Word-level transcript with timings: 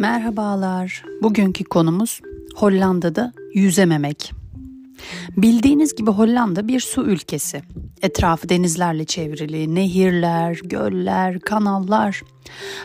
Merhabalar. 0.00 1.04
Bugünkü 1.22 1.64
konumuz 1.64 2.20
Hollanda'da 2.54 3.32
yüzememek. 3.54 4.32
Bildiğiniz 5.36 5.94
gibi 5.94 6.10
Hollanda 6.10 6.68
bir 6.68 6.80
su 6.80 7.02
ülkesi. 7.02 7.62
Etrafı 8.02 8.48
denizlerle 8.48 9.04
çevrili, 9.04 9.74
nehirler, 9.74 10.60
göller, 10.64 11.40
kanallar. 11.40 12.22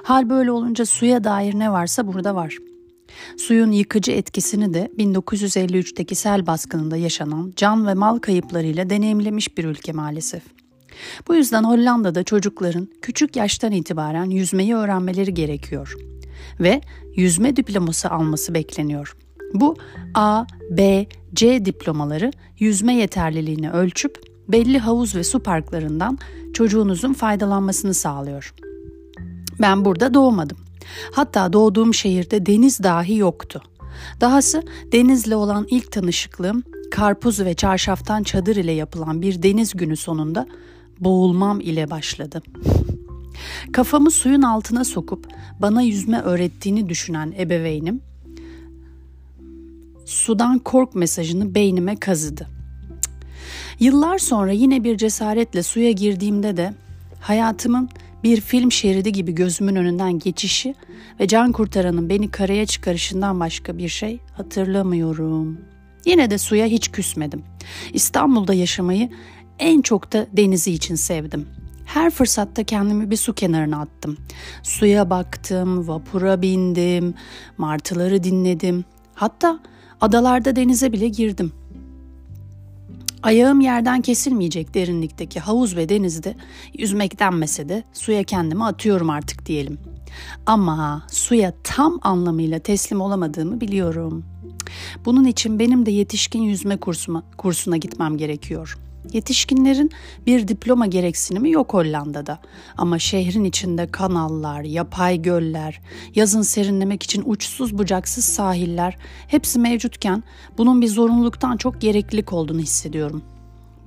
Hal 0.04 0.30
böyle 0.30 0.52
olunca 0.52 0.86
suya 0.86 1.24
dair 1.24 1.60
ne 1.60 1.72
varsa 1.72 2.08
burada 2.08 2.36
var. 2.36 2.58
Suyun 3.38 3.72
yıkıcı 3.72 4.12
etkisini 4.12 4.74
de 4.74 4.92
1953'teki 4.98 6.16
sel 6.16 6.48
baskınında 6.48 6.98
yaşanan 6.98 7.54
can 7.56 7.88
ve 7.88 7.94
mal 7.94 8.20
kayıplarıyla 8.20 8.90
deneyimlemiş 8.90 9.58
bir 9.58 9.64
ülke 9.64 9.92
maalesef. 9.92 10.44
Bu 11.28 11.36
yüzden 11.36 11.64
Hollanda'da 11.64 12.24
çocukların 12.24 12.88
küçük 13.02 13.36
yaştan 13.36 13.72
itibaren 13.72 14.30
yüzmeyi 14.30 14.76
öğrenmeleri 14.76 15.34
gerekiyor 15.34 15.96
ve 16.60 16.82
yüzme 17.16 17.56
diploması 17.56 18.10
alması 18.10 18.54
bekleniyor. 18.54 19.18
Bu 19.54 19.76
A, 20.14 20.46
B, 20.70 21.08
C 21.34 21.66
diplomaları 21.66 22.32
yüzme 22.60 22.96
yeterliliğini 22.96 23.72
ölçüp 23.72 24.20
belli 24.48 24.80
havuz 24.80 25.16
ve 25.16 25.24
su 25.24 25.40
parklarından 25.40 26.18
çocuğunuzun 26.54 27.14
faydalanmasını 27.14 27.94
sağlıyor. 27.94 28.54
Ben 29.62 29.86
burada 29.86 30.14
doğmadım. 30.14 30.58
Hatta 31.12 31.54
doğduğum 31.54 31.94
şehirde 31.94 32.46
deniz 32.46 32.84
dahi 32.84 33.16
yoktu. 33.18 33.62
Dahası 34.22 34.64
denizle 34.92 35.36
olan 35.36 35.68
ilk 35.70 35.92
tanışıklığım 35.92 36.64
karpuz 36.92 37.40
ve 37.40 37.54
çarşaftan 37.54 38.24
çadır 38.24 38.56
ile 38.56 38.72
yapılan 38.72 39.22
bir 39.22 39.44
deniz 39.44 39.74
günü 39.74 39.96
sonunda 39.96 40.48
boğulmam 41.00 41.60
ile 41.60 41.90
başladı. 41.90 42.42
Kafamı 43.72 44.12
suyun 44.12 44.42
altına 44.42 44.84
sokup 44.84 45.28
bana 45.60 45.82
yüzme 45.82 46.22
öğrettiğini 46.22 46.90
düşünen 46.90 47.34
ebeveynim 47.40 48.02
sudan 50.06 50.60
kork 50.60 50.96
mesajını 50.96 51.56
beynime 51.56 51.96
kazıdı. 51.96 52.48
Yıllar 53.80 54.18
sonra 54.18 54.52
yine 54.52 54.84
bir 54.84 54.98
cesaretle 54.98 55.64
suya 55.64 55.92
girdiğimde 55.92 56.58
de 56.58 56.74
hayatımın 57.20 57.90
bir 58.24 58.42
film 58.42 58.72
şeridi 58.72 59.12
gibi 59.12 59.36
gözümün 59.36 59.76
önünden 59.76 60.20
geçişi 60.20 60.76
ve 61.20 61.28
can 61.28 61.52
kurtaranın 61.52 62.10
beni 62.10 62.32
karaya 62.32 62.66
çıkarışından 62.66 63.40
başka 63.40 63.78
bir 63.78 63.90
şey 63.90 64.20
hatırlamıyorum. 64.34 65.58
Yine 66.06 66.32
de 66.32 66.38
suya 66.38 66.66
hiç 66.66 66.92
küsmedim. 66.92 67.44
İstanbul'da 67.94 68.54
yaşamayı 68.54 69.10
en 69.60 69.82
çok 69.82 70.14
da 70.14 70.28
denizi 70.34 70.72
için 70.72 70.96
sevdim. 70.96 71.48
Her 71.96 72.10
fırsatta 72.10 72.64
kendimi 72.64 73.12
bir 73.12 73.18
su 73.18 73.34
kenarına 73.34 73.82
attım. 73.82 74.18
Suya 74.64 75.10
baktım, 75.10 75.88
vapura 75.88 76.42
bindim, 76.42 77.14
martıları 77.58 78.24
dinledim. 78.24 78.86
Hatta 79.14 79.60
adalarda 80.02 80.56
denize 80.56 80.92
bile 80.92 81.08
girdim. 81.08 81.52
Ayağım 83.24 83.62
yerden 83.62 84.02
kesilmeyecek 84.02 84.74
derinlikteki 84.74 85.40
havuz 85.40 85.76
ve 85.76 85.90
denizde 85.90 86.36
yüzmek 86.78 87.20
denmese 87.20 87.70
de 87.70 87.84
suya 87.94 88.24
kendimi 88.24 88.66
atıyorum 88.66 89.10
artık 89.10 89.46
diyelim. 89.46 89.80
Ama 90.46 91.04
suya 91.12 91.54
tam 91.64 92.00
anlamıyla 92.02 92.60
teslim 92.60 93.02
olamadığımı 93.02 93.62
biliyorum. 93.62 94.26
Bunun 95.06 95.26
için 95.26 95.60
benim 95.60 95.86
de 95.86 95.92
yetişkin 95.92 96.42
yüzme 96.42 96.78
kursuma, 96.78 97.24
kursuna 97.38 97.78
gitmem 97.78 98.18
gerekiyor. 98.18 98.78
Yetişkinlerin 99.14 99.92
bir 100.26 100.48
diploma 100.48 100.86
gereksinimi 100.86 101.52
yok 101.52 101.74
Hollanda'da. 101.74 102.40
Ama 102.78 103.00
şehrin 103.00 103.44
içinde 103.44 103.88
kanallar, 103.88 104.62
yapay 104.62 105.22
göller, 105.22 105.82
yazın 106.16 106.42
serinlemek 106.42 107.04
için 107.04 107.24
uçsuz 107.26 107.78
bucaksız 107.78 108.26
sahiller 108.26 108.98
hepsi 109.28 109.60
mevcutken 109.60 110.24
bunun 110.58 110.82
bir 110.82 110.88
zorunluluktan 110.88 111.58
çok 111.58 111.82
gereklilik 111.82 112.34
olduğunu 112.34 112.60
hissediyorum. 112.60 113.24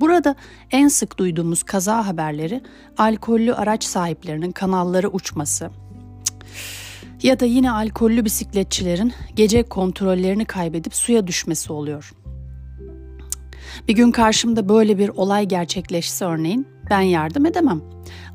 Burada 0.01 0.34
en 0.71 0.89
sık 0.89 1.19
duyduğumuz 1.19 1.62
kaza 1.62 2.07
haberleri 2.07 2.62
alkollü 2.99 3.55
araç 3.55 3.84
sahiplerinin 3.84 4.53
kanalları 4.53 5.09
uçması, 5.09 5.71
ya 7.23 7.41
da 7.41 7.45
yine 7.45 7.71
alkollü 7.71 8.25
bisikletçilerin 8.25 9.12
gece 9.37 9.62
kontrollerini 9.62 10.45
kaybedip 10.45 10.95
suya 10.95 11.27
düşmesi 11.27 11.73
oluyor. 11.73 12.12
Bir 13.89 13.93
gün 13.93 14.11
karşımda 14.11 14.69
böyle 14.69 14.99
bir 14.99 15.09
olay 15.09 15.49
gerçekleşse 15.49 16.25
örneğin 16.25 16.66
ben 16.91 17.00
yardım 17.00 17.47
edemem. 17.47 17.83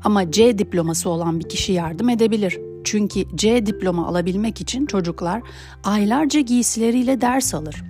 Ama 0.04 0.30
C 0.30 0.58
diploması 0.58 1.10
olan 1.10 1.40
bir 1.40 1.48
kişi 1.48 1.72
yardım 1.72 2.08
edebilir. 2.08 2.58
Çünkü 2.84 3.24
C 3.34 3.66
diploma 3.66 4.06
alabilmek 4.06 4.60
için 4.60 4.86
çocuklar 4.86 5.42
aylarca 5.84 6.40
giysileriyle 6.40 7.20
ders 7.20 7.54
alır. 7.54 7.84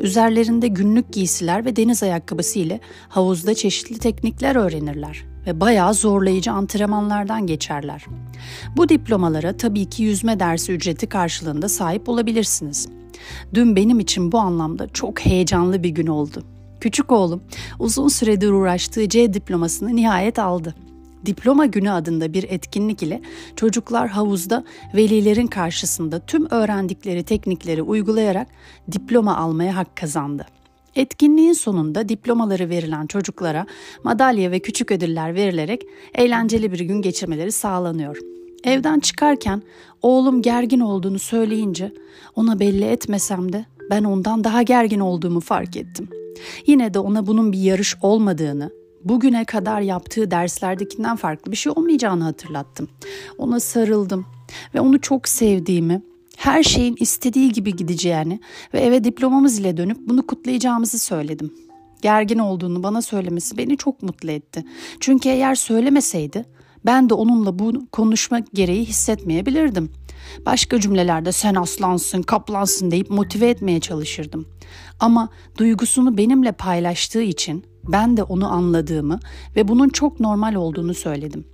Üzerlerinde 0.00 0.68
günlük 0.68 1.12
giysiler 1.12 1.64
ve 1.64 1.76
deniz 1.76 2.02
ayakkabısı 2.02 2.58
ile 2.58 2.80
havuzda 3.08 3.54
çeşitli 3.54 3.98
teknikler 3.98 4.56
öğrenirler 4.56 5.24
ve 5.46 5.60
bayağı 5.60 5.94
zorlayıcı 5.94 6.52
antrenmanlardan 6.52 7.46
geçerler. 7.46 8.06
Bu 8.76 8.88
diplomalara 8.88 9.56
tabii 9.56 9.84
ki 9.84 10.02
yüzme 10.02 10.40
dersi 10.40 10.72
ücreti 10.72 11.06
karşılığında 11.06 11.68
sahip 11.68 12.08
olabilirsiniz. 12.08 12.88
Dün 13.54 13.76
benim 13.76 14.00
için 14.00 14.32
bu 14.32 14.38
anlamda 14.38 14.88
çok 14.88 15.20
heyecanlı 15.20 15.82
bir 15.82 15.90
gün 15.90 16.06
oldu. 16.06 16.57
Küçük 16.80 17.12
oğlum 17.12 17.42
uzun 17.78 18.08
süredir 18.08 18.50
uğraştığı 18.50 19.08
C 19.08 19.34
diplomasını 19.34 19.96
nihayet 19.96 20.38
aldı. 20.38 20.74
Diploma 21.26 21.66
Günü 21.66 21.90
adında 21.90 22.32
bir 22.32 22.46
etkinlik 22.48 23.02
ile 23.02 23.22
çocuklar 23.56 24.08
havuzda 24.08 24.64
velilerin 24.94 25.46
karşısında 25.46 26.18
tüm 26.18 26.46
öğrendikleri 26.50 27.22
teknikleri 27.22 27.82
uygulayarak 27.82 28.48
diploma 28.92 29.36
almaya 29.36 29.76
hak 29.76 29.96
kazandı. 29.96 30.46
Etkinliğin 30.96 31.52
sonunda 31.52 32.08
diplomaları 32.08 32.70
verilen 32.70 33.06
çocuklara 33.06 33.66
madalya 34.04 34.50
ve 34.50 34.58
küçük 34.58 34.90
ödüller 34.90 35.34
verilerek 35.34 35.82
eğlenceli 36.14 36.72
bir 36.72 36.80
gün 36.80 37.02
geçirmeleri 37.02 37.52
sağlanıyor. 37.52 38.18
Evden 38.64 39.00
çıkarken 39.00 39.62
oğlum 40.02 40.42
gergin 40.42 40.80
olduğunu 40.80 41.18
söyleyince 41.18 41.92
ona 42.36 42.60
belli 42.60 42.84
etmesem 42.84 43.52
de 43.52 43.64
ben 43.90 44.04
ondan 44.04 44.44
daha 44.44 44.62
gergin 44.62 45.00
olduğumu 45.00 45.40
fark 45.40 45.76
ettim. 45.76 46.17
Yine 46.66 46.94
de 46.94 46.98
ona 46.98 47.26
bunun 47.26 47.52
bir 47.52 47.58
yarış 47.58 47.96
olmadığını, 48.02 48.70
bugüne 49.04 49.44
kadar 49.44 49.80
yaptığı 49.80 50.30
derslerdekinden 50.30 51.16
farklı 51.16 51.52
bir 51.52 51.56
şey 51.56 51.72
olmayacağını 51.76 52.24
hatırlattım. 52.24 52.88
Ona 53.38 53.60
sarıldım 53.60 54.26
ve 54.74 54.80
onu 54.80 55.00
çok 55.00 55.28
sevdiğimi, 55.28 56.02
her 56.36 56.62
şeyin 56.62 56.96
istediği 57.00 57.52
gibi 57.52 57.76
gideceğini 57.76 58.40
ve 58.74 58.80
eve 58.80 59.04
diplomamız 59.04 59.58
ile 59.58 59.76
dönüp 59.76 59.98
bunu 60.08 60.26
kutlayacağımızı 60.26 60.98
söyledim. 60.98 61.54
Gergin 62.02 62.38
olduğunu 62.38 62.82
bana 62.82 63.02
söylemesi 63.02 63.58
beni 63.58 63.76
çok 63.76 64.02
mutlu 64.02 64.30
etti. 64.30 64.64
Çünkü 65.00 65.28
eğer 65.28 65.54
söylemeseydi 65.54 66.44
ben 66.86 67.10
de 67.10 67.14
onunla 67.14 67.58
bu 67.58 67.86
konuşma 67.92 68.38
gereği 68.38 68.84
hissetmeyebilirdim. 68.84 69.92
Başka 70.46 70.80
cümlelerde 70.80 71.32
sen 71.32 71.54
aslansın, 71.54 72.22
kaplansın 72.22 72.90
deyip 72.90 73.10
motive 73.10 73.48
etmeye 73.48 73.80
çalışırdım. 73.80 74.46
Ama 75.00 75.28
duygusunu 75.58 76.16
benimle 76.16 76.52
paylaştığı 76.52 77.22
için 77.22 77.64
ben 77.84 78.16
de 78.16 78.22
onu 78.22 78.52
anladığımı 78.52 79.20
ve 79.56 79.68
bunun 79.68 79.88
çok 79.88 80.20
normal 80.20 80.54
olduğunu 80.54 80.94
söyledim. 80.94 81.44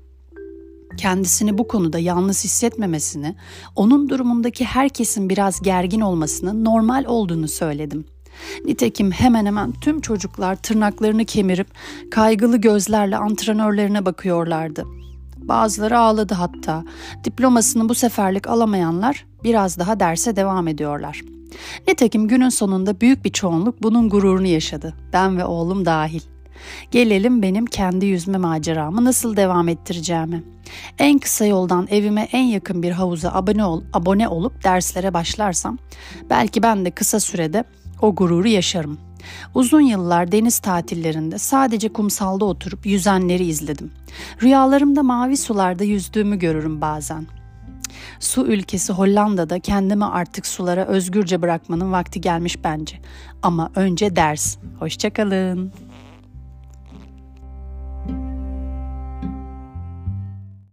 Kendisini 0.99 1.59
bu 1.59 1.69
konuda 1.69 1.99
yalnız 1.99 2.45
hissetmemesini, 2.45 3.37
onun 3.77 4.09
durumundaki 4.09 4.65
herkesin 4.65 5.29
biraz 5.29 5.61
gergin 5.63 6.01
olmasının 6.01 6.65
normal 6.65 7.05
olduğunu 7.05 7.49
söyledim. 7.49 8.05
Nitekim 8.65 9.11
hemen 9.11 9.47
hemen 9.47 9.73
tüm 9.73 10.01
çocuklar 10.01 10.57
tırnaklarını 10.57 11.25
kemirip 11.25 11.67
kaygılı 12.11 12.57
gözlerle 12.57 13.17
antrenörlerine 13.17 14.07
bakıyorlardı. 14.07 14.85
Bazıları 15.49 15.99
ağladı 15.99 16.35
hatta. 16.35 16.85
Diplomasını 17.25 17.89
bu 17.89 17.95
seferlik 17.95 18.49
alamayanlar 18.49 19.27
biraz 19.45 19.79
daha 19.79 20.01
derse 20.01 20.37
devam 20.37 20.69
ediyorlar. 20.69 21.21
Nitekim 21.89 22.29
günün 22.29 22.49
sonunda 22.49 23.01
büyük 23.01 23.25
bir 23.25 23.33
çoğunluk 23.33 23.83
bunun 23.83 24.09
gururunu 24.09 24.47
yaşadı. 24.47 24.95
Ben 25.13 25.39
ve 25.39 25.45
oğlum 25.45 25.85
dahil. 25.85 26.21
Gelelim 26.91 27.43
benim 27.43 27.67
kendi 27.67 28.07
yüzme 28.07 28.39
maceramı 28.39 29.05
nasıl 29.05 29.37
devam 29.37 29.69
ettireceğime. 29.69 30.43
En 30.99 31.19
kısa 31.19 31.47
yoldan 31.47 31.87
evime 31.91 32.29
en 32.33 32.45
yakın 32.45 32.83
bir 32.83 32.91
havuza 32.91 33.33
abone 33.33 33.65
ol, 33.65 33.83
abone 33.93 34.29
olup 34.29 34.65
derslere 34.65 35.15
başlarsam 35.15 35.79
belki 36.31 36.63
ben 36.63 36.85
de 36.85 36.91
kısa 36.91 37.21
sürede 37.21 37.65
o 38.03 38.15
gururu 38.15 38.49
yaşarım. 38.49 38.99
Uzun 39.55 39.81
yıllar 39.81 40.33
deniz 40.33 40.59
tatillerinde 40.59 41.39
sadece 41.39 41.93
kumsalda 41.93 42.45
oturup 42.45 42.87
yüzenleri 42.87 43.45
izledim. 43.45 43.93
Rüyalarımda 44.43 45.03
mavi 45.03 45.37
sularda 45.37 45.85
yüzdüğümü 45.85 46.39
görürüm 46.39 46.81
bazen. 46.81 47.27
Su 48.21 48.47
ülkesi 48.47 48.93
Hollanda'da 48.93 49.59
kendimi 49.59 50.05
artık 50.05 50.47
sulara 50.47 50.85
özgürce 50.87 51.43
bırakmanın 51.43 51.93
vakti 51.93 52.21
gelmiş 52.21 52.65
bence. 52.65 52.97
Ama 53.43 53.71
önce 53.75 54.17
ders. 54.17 54.57
Hoşçakalın. 54.79 55.73